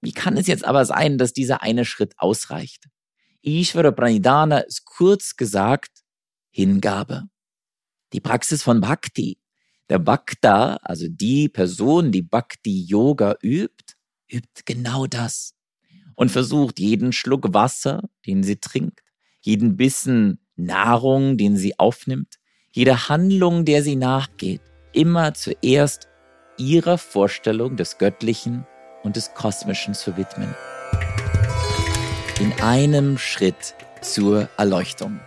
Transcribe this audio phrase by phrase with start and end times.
[0.00, 2.88] Wie kann es jetzt aber sein, dass dieser eine Schritt ausreicht?
[3.42, 6.02] Ishvara Pranidhana ist kurz gesagt
[6.50, 7.24] Hingabe.
[8.12, 9.38] Die Praxis von Bhakti.
[9.88, 13.94] Der Bhakta, also die Person, die Bhakti Yoga übt,
[14.28, 15.54] übt genau das
[16.14, 19.00] und versucht jeden Schluck Wasser, den sie trinkt,
[19.40, 22.36] jeden Bissen Nahrung, den sie aufnimmt,
[22.70, 24.60] jede Handlung, der sie nachgeht,
[24.92, 26.08] immer zuerst
[26.58, 28.66] ihrer Vorstellung des Göttlichen
[29.02, 30.54] und des Kosmischen zu widmen.
[32.40, 35.20] In einem Schritt zur Erleuchtung.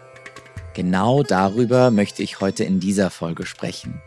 [0.74, 4.02] Genau darüber möchte ich heute in dieser Folge sprechen.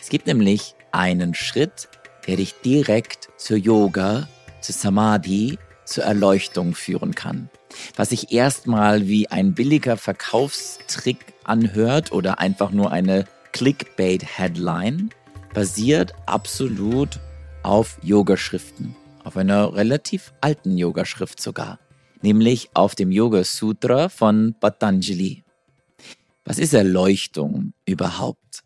[0.00, 1.88] Es gibt nämlich einen Schritt,
[2.26, 4.28] der dich direkt zur Yoga,
[4.60, 7.48] zu Samadhi, zur Erleuchtung führen kann.
[7.94, 15.10] Was sich erstmal wie ein billiger Verkaufstrick anhört oder einfach nur eine Clickbait-Headline,
[15.54, 17.20] basiert absolut
[17.66, 18.94] auf Yogaschriften,
[19.24, 21.80] auf einer relativ alten Yogaschrift sogar,
[22.22, 25.42] nämlich auf dem Yoga Sutra von Patanjali.
[26.44, 28.62] Was ist Erleuchtung überhaupt?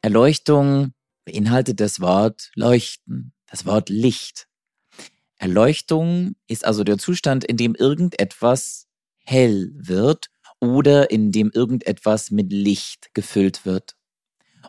[0.00, 0.94] Erleuchtung
[1.26, 4.48] beinhaltet das Wort leuchten, das Wort Licht.
[5.36, 8.86] Erleuchtung ist also der Zustand, in dem irgendetwas
[9.22, 13.96] hell wird oder in dem irgendetwas mit Licht gefüllt wird.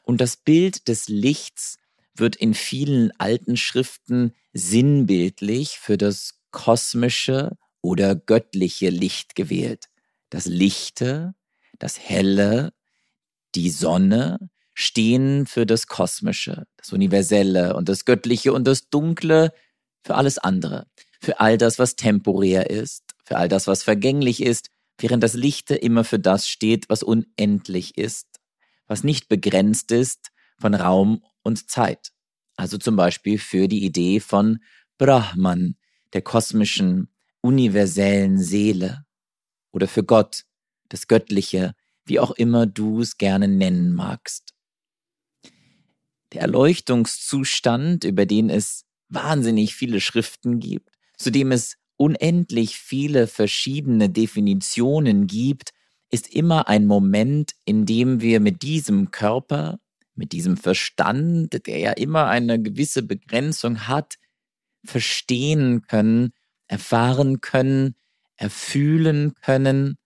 [0.04, 1.78] Und das Bild des Lichts
[2.20, 9.86] wird in vielen alten Schriften sinnbildlich für das kosmische oder göttliche Licht gewählt.
[10.30, 11.34] Das Lichte,
[11.78, 12.72] das Helle,
[13.56, 19.52] die Sonne stehen für das Kosmische, das Universelle und das Göttliche und das Dunkle
[20.04, 20.88] für alles andere,
[21.20, 25.76] für all das, was temporär ist, für all das, was vergänglich ist, während das Lichte
[25.76, 28.40] immer für das steht, was unendlich ist
[28.90, 32.12] was nicht begrenzt ist von Raum und Zeit.
[32.56, 34.60] Also zum Beispiel für die Idee von
[34.98, 35.78] Brahman,
[36.14, 37.10] der kosmischen,
[37.42, 39.06] universellen Seele
[39.72, 40.44] oder für Gott,
[40.90, 41.74] das Göttliche,
[42.06, 44.54] wie auch immer du es gerne nennen magst.
[46.34, 54.10] Der Erleuchtungszustand, über den es wahnsinnig viele Schriften gibt, zu dem es unendlich viele verschiedene
[54.10, 55.72] Definitionen gibt,
[56.12, 59.80] ist immer ein Moment, in dem wir mit diesem Körper,
[60.20, 64.16] mit diesem Verstand, der ja immer eine gewisse Begrenzung hat,
[64.86, 66.34] verstehen können,
[66.68, 67.96] erfahren können,
[68.36, 69.98] erfühlen können,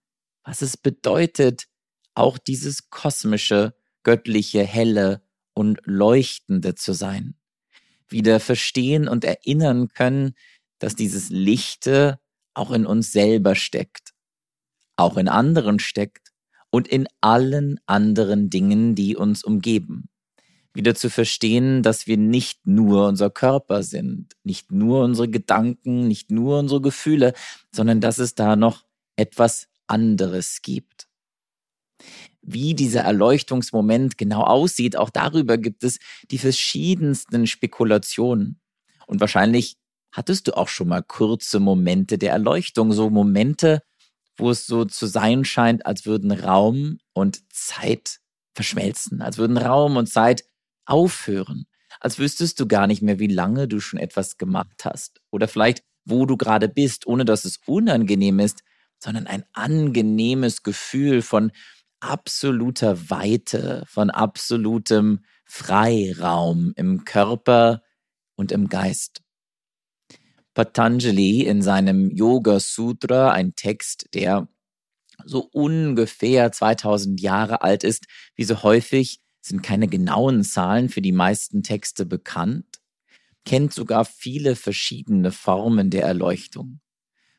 [0.42, 1.66] was es bedeutet,
[2.14, 7.34] auch dieses kosmische, göttliche, helle und leuchtende zu sein.
[8.08, 10.34] Wieder verstehen und erinnern können,
[10.78, 12.18] dass dieses Lichte
[12.54, 14.14] auch in uns selber steckt
[14.96, 16.32] auch in anderen steckt
[16.74, 20.08] und in allen anderen Dingen, die uns umgeben.
[20.72, 26.32] Wieder zu verstehen, dass wir nicht nur unser Körper sind, nicht nur unsere Gedanken, nicht
[26.32, 27.32] nur unsere Gefühle,
[27.70, 31.06] sondern dass es da noch etwas anderes gibt.
[32.42, 36.00] Wie dieser Erleuchtungsmoment genau aussieht, auch darüber gibt es
[36.32, 38.58] die verschiedensten Spekulationen.
[39.06, 39.76] Und wahrscheinlich
[40.10, 43.84] hattest du auch schon mal kurze Momente der Erleuchtung, so Momente,
[44.36, 48.20] wo es so zu sein scheint, als würden Raum und Zeit
[48.54, 50.44] verschmelzen, als würden Raum und Zeit
[50.86, 51.66] aufhören,
[52.00, 55.82] als wüsstest du gar nicht mehr, wie lange du schon etwas gemacht hast oder vielleicht,
[56.04, 58.62] wo du gerade bist, ohne dass es unangenehm ist,
[58.98, 61.52] sondern ein angenehmes Gefühl von
[62.00, 67.82] absoluter Weite, von absolutem Freiraum im Körper
[68.36, 69.23] und im Geist.
[70.54, 74.48] Patanjali in seinem Yoga Sutra, ein Text, der
[75.24, 78.06] so ungefähr 2000 Jahre alt ist,
[78.36, 82.80] wie so häufig sind keine genauen Zahlen für die meisten Texte bekannt,
[83.44, 86.80] kennt sogar viele verschiedene Formen der Erleuchtung.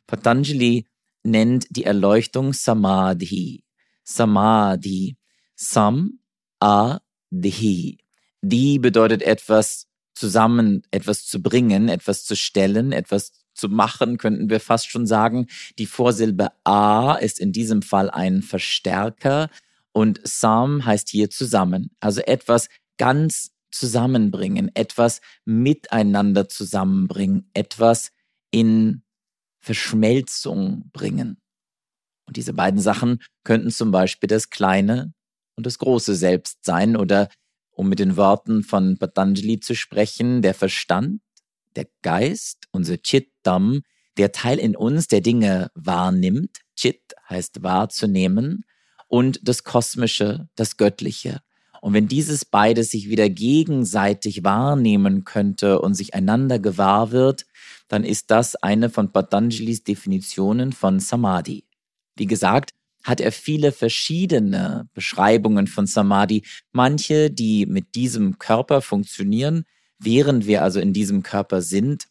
[0.05, 0.85] Patanjali
[1.23, 3.63] nennt die Erleuchtung Samadhi.
[4.03, 5.17] Samadhi.
[5.55, 6.19] Sam,
[6.59, 6.99] a,
[7.31, 7.97] dhi.
[8.41, 14.59] Die bedeutet etwas zusammen etwas zu bringen, etwas zu stellen, etwas zu machen, könnten wir
[14.59, 15.47] fast schon sagen.
[15.77, 19.49] Die Vorsilbe A ist in diesem Fall ein Verstärker
[19.93, 21.91] und Sam heißt hier zusammen.
[21.99, 22.67] Also etwas
[22.97, 28.11] ganz zusammenbringen, etwas miteinander zusammenbringen, etwas
[28.51, 29.03] in
[29.61, 31.41] Verschmelzung bringen.
[32.27, 35.13] Und diese beiden Sachen könnten zum Beispiel das kleine
[35.57, 37.29] und das große Selbst sein oder
[37.75, 41.21] um mit den Worten von Patanjali zu sprechen, der Verstand,
[41.75, 43.83] der Geist, unser Chittam,
[44.17, 48.65] der Teil in uns, der Dinge wahrnimmt, Chit heißt wahrzunehmen,
[49.07, 51.41] und das Kosmische, das Göttliche.
[51.81, 57.45] Und wenn dieses beides sich wieder gegenseitig wahrnehmen könnte und sich einander gewahr wird,
[57.87, 61.65] dann ist das eine von Patanjalis Definitionen von Samadhi.
[62.15, 62.73] Wie gesagt,
[63.05, 69.65] hat er viele verschiedene Beschreibungen von Samadhi, manche, die mit diesem Körper funktionieren,
[69.99, 72.07] während wir also in diesem Körper sind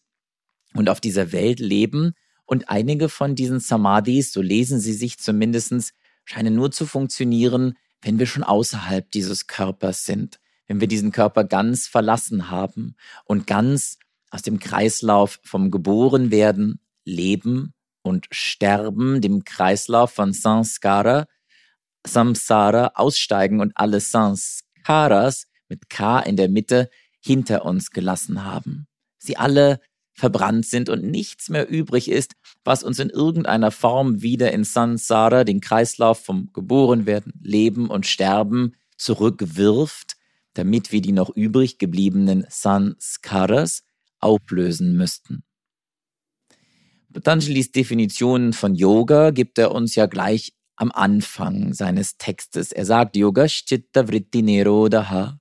[0.73, 2.12] und auf dieser Welt leben.
[2.46, 5.94] Und einige von diesen Samadhis, so lesen sie sich zumindestens,
[6.25, 10.38] scheinen nur zu funktionieren, wenn wir schon außerhalb dieses Körpers sind,
[10.69, 12.94] wenn wir diesen Körper ganz verlassen haben
[13.25, 13.99] und ganz
[14.31, 21.26] aus dem Kreislauf vom Geborenwerden, Leben und Sterben, dem Kreislauf von Sanskara,
[22.06, 26.90] Samsara aussteigen und alle Sanskaras mit K in der Mitte
[27.20, 28.86] hinter uns gelassen haben.
[29.18, 29.80] Sie alle
[30.12, 35.44] verbrannt sind und nichts mehr übrig ist, was uns in irgendeiner Form wieder in Sansara,
[35.44, 40.14] den Kreislauf vom Geborenwerden, Leben und Sterben, zurückwirft,
[40.52, 43.82] damit wir die noch übrig gebliebenen Sanskaras
[44.20, 45.42] auflösen müssten.
[47.14, 52.72] Patanjalis Definition von Yoga gibt er uns ja gleich am Anfang seines Textes.
[52.72, 55.38] Er sagt, Yoga Chitta Vritti Nirodha.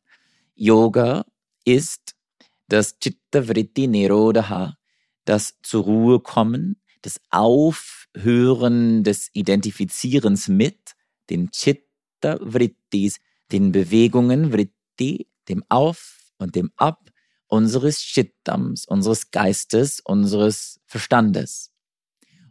[0.53, 1.25] Yoga
[1.65, 2.13] ist
[2.67, 4.77] das Chitta Vritti Nirodha,
[5.25, 10.93] das zur Ruhe kommen, das Aufhören des Identifizierens mit
[11.31, 13.17] den Chitta Vrittis,
[13.51, 17.09] den Bewegungen Vritti, dem Auf und dem Ab
[17.53, 21.71] unseres Chittams, unseres Geistes, unseres Verstandes.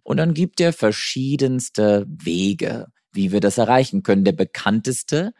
[0.04, 4.22] Und dann gibt er verschiedenste Wege, wie wir das erreichen können.
[4.22, 5.34] Der bekannteste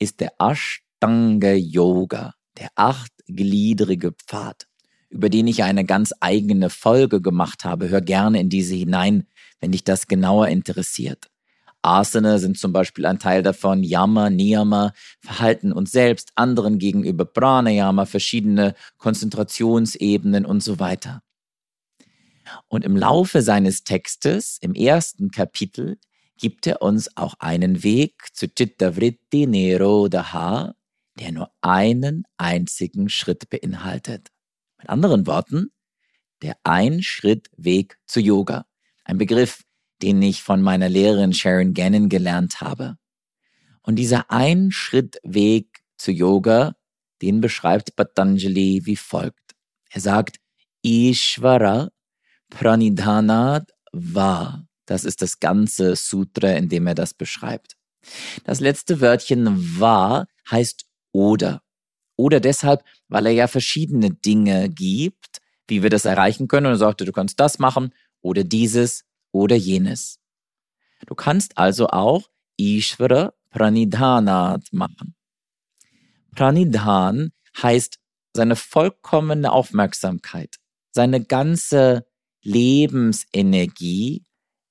[0.00, 4.66] ist der Ashtanga Yoga, der achtgliedrige Pfad,
[5.08, 7.88] über den ich eine ganz eigene Folge gemacht habe.
[7.90, 9.28] Hör gerne in diese hinein,
[9.60, 11.30] wenn dich das genauer interessiert.
[11.86, 18.06] Asana sind zum Beispiel ein Teil davon, Yama, Niyama, Verhalten uns selbst, anderen gegenüber, Pranayama,
[18.06, 21.22] verschiedene Konzentrationsebenen und so weiter.
[22.68, 25.98] Und im Laufe seines Textes, im ersten Kapitel,
[26.38, 30.74] gibt er uns auch einen Weg zu Chittavritti Nirodha,
[31.18, 34.28] der nur einen einzigen Schritt beinhaltet.
[34.78, 35.70] Mit anderen Worten,
[36.42, 38.66] der Ein-Schritt-Weg zu Yoga.
[39.04, 39.62] Ein Begriff,
[40.02, 42.96] den ich von meiner Lehrerin Sharon Gannon gelernt habe.
[43.82, 46.74] Und dieser Ein-Schritt-Weg zu Yoga,
[47.22, 49.54] den beschreibt Patanjali wie folgt.
[49.90, 50.38] Er sagt,
[50.82, 51.90] Ishvara
[52.50, 54.66] Pranidhanat Va.
[54.86, 57.76] Das ist das ganze Sutra, in dem er das beschreibt.
[58.44, 59.48] Das letzte Wörtchen
[59.78, 61.62] Va heißt oder.
[62.16, 66.66] Oder deshalb, weil er ja verschiedene Dinge gibt, wie wir das erreichen können.
[66.66, 69.04] Und er sagte, du kannst das machen oder dieses
[69.36, 70.18] oder jenes.
[71.06, 75.14] Du kannst also auch Ishvara Pranidhanat machen.
[76.34, 77.98] Pranidhan heißt
[78.34, 80.56] seine vollkommene Aufmerksamkeit,
[80.90, 82.06] seine ganze
[82.42, 84.24] Lebensenergie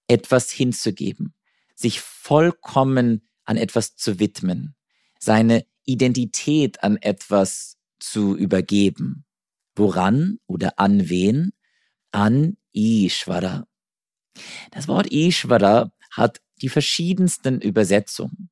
[0.08, 1.34] etwas hinzugeben,
[1.76, 4.76] sich vollkommen an etwas zu widmen,
[5.20, 9.26] seine Identität an etwas zu übergeben.
[9.76, 11.52] Woran oder an wen?
[12.12, 13.68] An Ishvara.
[14.72, 18.50] Das Wort Ishvara hat die verschiedensten Übersetzungen.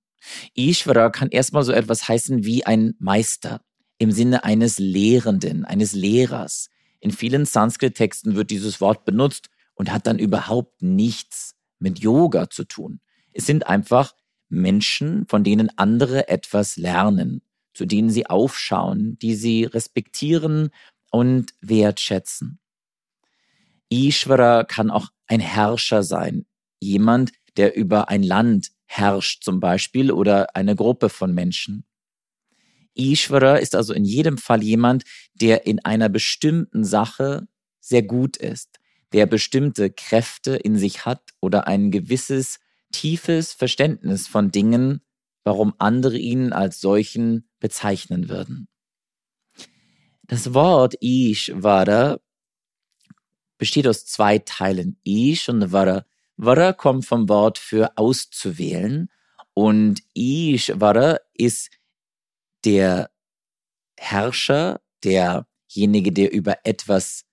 [0.56, 3.62] Ishvara kann erstmal so etwas heißen wie ein Meister
[3.98, 6.70] im Sinne eines Lehrenden, eines Lehrers.
[7.00, 12.64] In vielen Sanskrit-Texten wird dieses Wort benutzt und hat dann überhaupt nichts mit Yoga zu
[12.64, 13.02] tun.
[13.34, 14.14] Es sind einfach
[14.50, 17.42] Menschen, von denen andere etwas lernen,
[17.74, 20.70] zu denen sie aufschauen, die sie respektieren
[21.12, 22.60] und wertschätzen.
[23.94, 26.46] Ishvara kann auch ein Herrscher sein,
[26.80, 31.86] jemand, der über ein Land herrscht zum Beispiel oder eine Gruppe von Menschen.
[32.96, 37.48] Ishvara ist also in jedem Fall jemand, der in einer bestimmten Sache
[37.80, 38.80] sehr gut ist,
[39.14, 42.60] der bestimmte Kräfte in sich hat oder ein gewisses
[42.92, 45.02] tiefes Verständnis von Dingen,
[45.44, 48.68] warum andere ihn als solchen bezeichnen würden.
[50.24, 52.20] Das Wort Ishvara
[53.64, 56.06] besteht aus zwei Teilen, Ish und Vara.
[56.36, 59.10] Vara kommt vom Wort für auszuwählen
[59.54, 61.70] und Ishvara ist
[62.66, 63.10] der
[63.98, 67.24] Herrscher, derjenige, der über etwas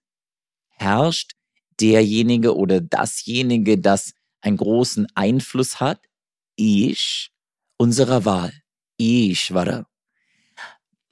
[0.69, 1.33] herrscht,
[1.81, 6.01] derjenige oder dasjenige, das einen großen Einfluss hat,
[6.57, 7.33] Ish,
[7.77, 8.53] unserer Wahl,
[9.01, 9.90] Ishvara.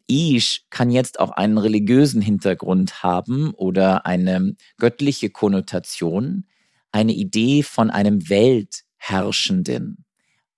[0.09, 6.47] Ish kann jetzt auch einen religiösen Hintergrund haben oder eine göttliche Konnotation,
[6.93, 10.05] eine Idee von einem Weltherrschenden,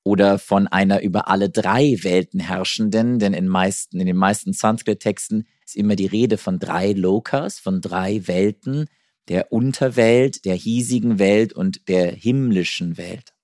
[0.02, 5.46] oder von einer über alle drei Welten herrschenden, denn in, meisten, in den meisten Sanskrit-Texten
[5.64, 8.86] ist immer die Rede von drei Lokas, von drei Welten,
[9.28, 13.34] der Unterwelt, der hiesigen Welt und der himmlischen Welt.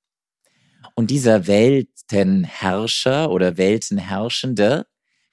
[0.95, 4.87] Und dieser Weltenherrscher oder Weltenherrschende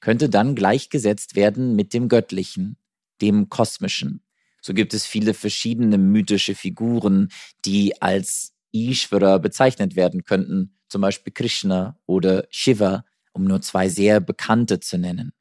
[0.04, 2.76] könnte dann gleichgesetzt werden mit dem Göttlichen,
[3.22, 4.22] dem Kosmischen.
[4.62, 7.30] So gibt es viele verschiedene mythische Figuren,
[7.64, 14.20] die als Ishvara bezeichnet werden könnten, zum Beispiel Krishna oder Shiva, um nur zwei sehr
[14.20, 15.32] bekannte zu nennen.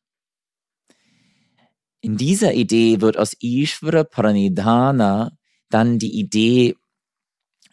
[2.01, 5.37] In dieser Idee wird aus Ishvara Pranidhana
[5.71, 6.77] dann die Idee,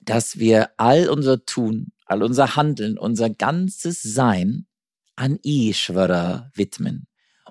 [0.02, 4.66] dass wir all unser Tun, all unser Handeln, unser ganzes Sein
[5.20, 7.06] an Ishvara widmen,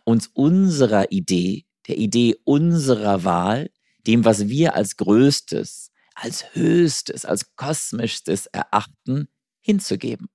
[0.04, 3.70] uns unserer Idee, der Idee unserer Wahl,
[4.06, 9.28] dem, was wir als Größtes, als Höchstes, als Kosmischstes erachten,
[9.60, 10.28] hinzugeben.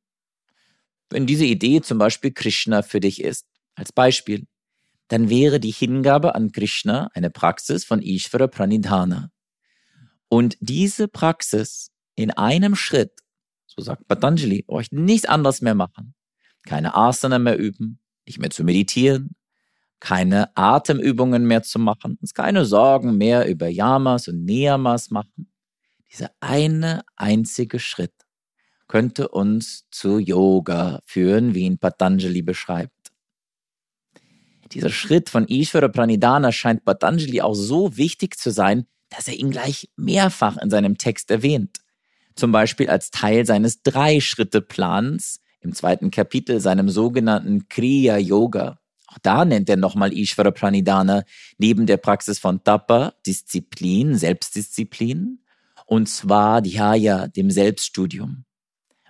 [1.10, 4.46] Wenn diese Idee zum Beispiel Krishna für dich ist, als Beispiel,
[5.08, 9.32] dann wäre die Hingabe an Krishna eine Praxis von Ishvara Pranidhana.
[10.30, 13.12] Und diese Praxis in einem Schritt,
[13.66, 16.14] so sagt Patanjali, euch nichts anderes mehr machen.
[16.66, 19.36] Keine Asana mehr üben, nicht mehr zu meditieren,
[20.00, 25.52] keine Atemübungen mehr zu machen, uns keine Sorgen mehr über Yamas und Niyamas machen.
[26.12, 28.14] Dieser eine einzige Schritt
[28.88, 33.12] könnte uns zu Yoga führen, wie ihn Patanjali beschreibt.
[34.72, 39.52] Dieser Schritt von Ishvara Pranidhana scheint Patanjali auch so wichtig zu sein, dass er ihn
[39.52, 41.80] gleich mehrfach in seinem Text erwähnt.
[42.36, 48.80] Zum Beispiel als Teil seines Drei-Schritte-Plans im zweiten Kapitel, seinem sogenannten Kriya Yoga.
[49.08, 51.24] Auch da nennt er nochmal Ishvara Pranidhana
[51.58, 55.40] neben der Praxis von Tapa, Disziplin, Selbstdisziplin,
[55.86, 58.46] und zwar Dhyaya, dem Selbststudium.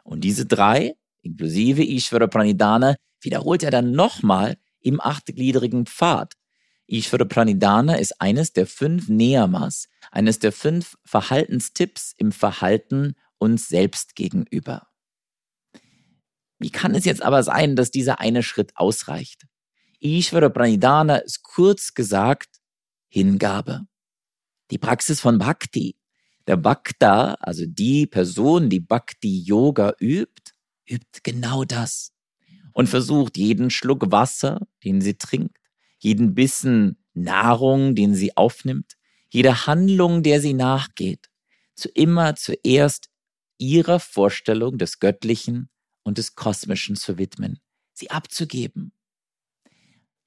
[0.03, 6.33] Und diese drei, inklusive Ishvara Pranidhana, wiederholt er dann nochmal im achtgliedrigen Pfad.
[6.87, 14.15] Ishvara Pranidhana ist eines der fünf Neyamas, eines der fünf Verhaltenstipps im Verhalten uns selbst
[14.15, 14.87] gegenüber.
[16.63, 19.45] Wie kann es jetzt aber sein, dass dieser eine Schritt ausreicht?
[19.99, 22.61] Ishvara Pranidhana ist kurz gesagt
[23.09, 23.81] Hingabe.
[24.71, 25.97] Die Praxis von Bhakti.
[26.47, 30.53] Der Bhakta, also die Person, die Bhakti Yoga übt,
[30.89, 32.13] übt genau das
[32.71, 35.57] und versucht jeden Schluck Wasser, den sie trinkt,
[35.99, 38.93] jeden Bissen Nahrung, den sie aufnimmt,
[39.29, 41.29] jede Handlung, der sie nachgeht,
[41.75, 43.09] zu immer zuerst
[43.57, 45.69] ihrer Vorstellung des Göttlichen
[46.03, 47.59] und des Kosmischen zu widmen,
[47.93, 48.93] sie abzugeben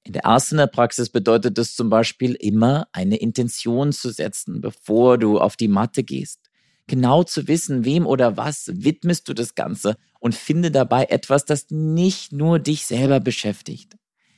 [0.06, 5.56] in der Asana-Praxis bedeutet es zum Beispiel immer, eine Intention zu setzen, bevor du auf
[5.56, 6.48] die Matte gehst.
[6.86, 11.70] Genau zu wissen, wem oder was widmest du das Ganze und finde dabei etwas, das
[11.70, 13.96] nicht nur dich selber beschäftigt,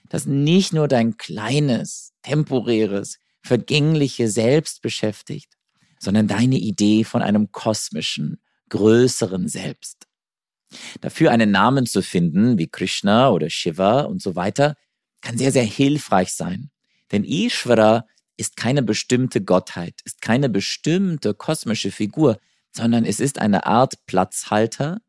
[0.09, 5.59] das nicht nur dein kleines, temporäres, vergängliche Selbst beschäftigt,
[6.01, 8.41] sondern deine Idee von einem kosmischen,
[8.71, 10.08] größeren Selbst.
[11.01, 14.77] Dafür einen Namen zu finden, wie Krishna oder Shiva und so weiter,
[15.21, 16.71] kann sehr, sehr hilfreich sein.
[17.11, 18.07] Denn Ishvara
[18.37, 22.39] ist keine bestimmte Gottheit, ist keine bestimmte kosmische Figur,
[22.71, 25.01] sondern es ist eine Art Platzhalter,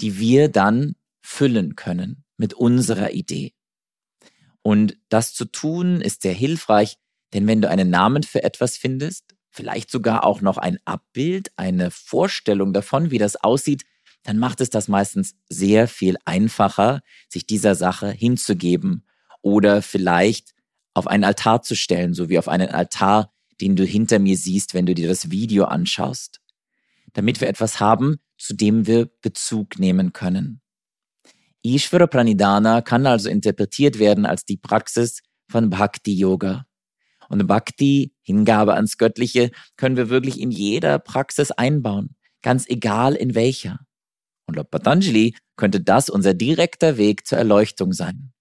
[0.00, 3.52] die wir dann füllen können mit unserer Idee.
[4.62, 6.96] Und das zu tun ist sehr hilfreich,
[7.34, 11.90] denn wenn du einen Namen für etwas findest, vielleicht sogar auch noch ein Abbild, eine
[11.90, 13.84] Vorstellung davon, wie das aussieht,
[14.22, 19.06] dann macht es das meistens sehr viel einfacher, sich dieser Sache hinzugeben
[19.42, 20.54] oder vielleicht
[20.94, 24.74] auf einen Altar zu stellen, so wie auf einen Altar, den du hinter mir siehst,
[24.74, 26.40] wenn du dir das Video anschaust,
[27.12, 30.60] damit wir etwas haben, zu dem wir Bezug nehmen können.
[31.62, 36.66] Ishvara Pranidhana kann also interpretiert werden als die Praxis von Bhakti Yoga.
[37.28, 43.34] Und Bhakti, Hingabe ans Göttliche, können wir wirklich in jeder Praxis einbauen, ganz egal in
[43.34, 43.80] welcher.
[44.48, 48.32] Und laut Patanjali könnte das unser direkter Weg zur Erleuchtung sein.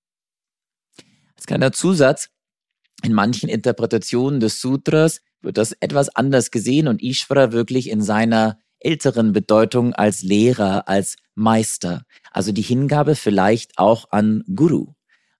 [1.35, 2.29] Als kleiner Zusatz,
[3.03, 8.57] in manchen Interpretationen des Sutras wird das etwas anders gesehen und Ishvara wirklich in seiner
[8.79, 12.03] älteren Bedeutung als Lehrer, als Meister.
[12.31, 14.93] Also die Hingabe vielleicht auch an Guru,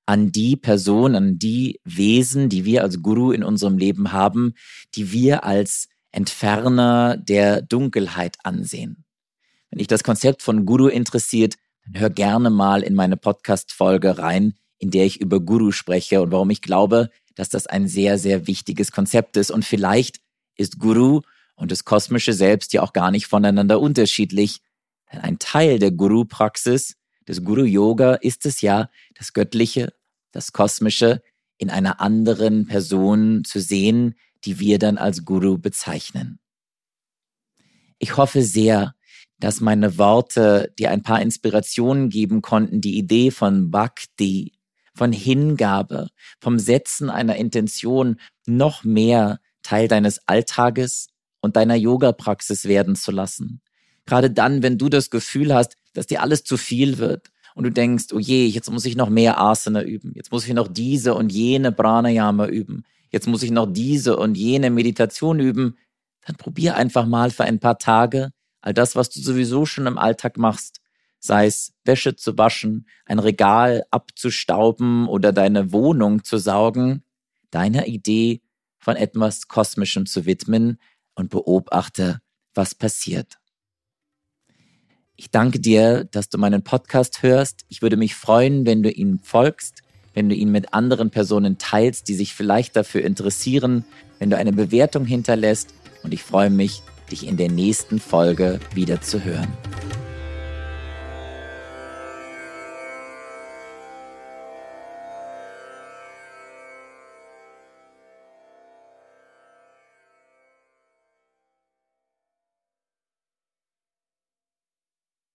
[0.05, 4.53] an die Person, an die Wesen, die wir als Guru in unserem Leben haben,
[4.95, 9.06] die wir als Entferner der Dunkelheit ansehen.
[9.69, 11.55] Wenn dich das Konzept von Guru interessiert,
[11.85, 16.31] dann hör gerne mal in meine Podcast-Folge rein, in der ich über Guru spreche und
[16.31, 19.51] warum ich glaube, dass das ein sehr, sehr wichtiges Konzept ist.
[19.51, 20.19] Und vielleicht
[20.55, 21.21] ist Guru
[21.55, 24.61] und das kosmische Selbst ja auch gar nicht voneinander unterschiedlich.
[25.11, 26.95] Denn ein Teil der Guru-Praxis
[27.27, 29.93] des Guru Yoga ist es ja, das Göttliche,
[30.31, 31.21] das Kosmische
[31.57, 36.39] in einer anderen Person zu sehen, die wir dann als Guru bezeichnen.
[37.99, 38.93] Ich hoffe sehr,
[39.39, 44.53] dass meine Worte dir ein paar Inspirationen geben konnten, die Idee von Bhakti,
[44.95, 51.09] von Hingabe, vom Setzen einer Intention noch mehr Teil deines Alltages
[51.41, 53.61] und deiner Yoga-Praxis werden zu lassen.
[54.05, 57.71] Gerade dann, wenn du das Gefühl hast, dass dir alles zu viel wird und du
[57.71, 61.13] denkst, oh je, jetzt muss ich noch mehr Asana üben, jetzt muss ich noch diese
[61.13, 65.77] und jene Pranayama üben, jetzt muss ich noch diese und jene Meditation üben,
[66.25, 69.97] dann probier einfach mal für ein paar Tage all das, was du sowieso schon im
[69.97, 70.81] Alltag machst,
[71.19, 77.03] sei es Wäsche zu waschen, ein Regal abzustauben oder deine Wohnung zu saugen,
[77.51, 78.41] deiner Idee
[78.77, 80.79] von etwas Kosmischem zu widmen
[81.15, 82.19] und beobachte,
[82.53, 83.37] was passiert.
[85.15, 87.65] Ich danke dir, dass du meinen Podcast hörst.
[87.69, 89.81] Ich würde mich freuen, wenn du ihm folgst,
[90.13, 93.83] wenn du ihn mit anderen Personen teilst, die sich vielleicht dafür interessieren,
[94.19, 95.73] wenn du eine Bewertung hinterlässt.
[96.03, 99.51] Und ich freue mich, dich in der nächsten Folge wieder zu hören.